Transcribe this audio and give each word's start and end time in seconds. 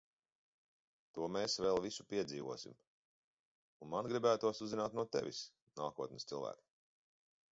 To 1.17 1.25
mēs 1.33 1.57
vēl 1.65 1.81
visu 1.83 2.05
piedzīvosim! 2.13 2.79
Un 3.85 3.93
man 3.93 4.09
gribētos 4.13 4.61
uzzināt 4.69 4.97
no 5.01 5.05
tevis, 5.17 5.43
nākotnes 5.83 6.29
cilvēk. 6.33 6.65